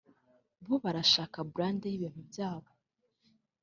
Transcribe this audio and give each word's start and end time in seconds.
bo 0.67 0.75
barashaka 0.83 1.37
brand 1.53 1.81
y’ibintu 1.89 2.21
byabo 2.29 2.69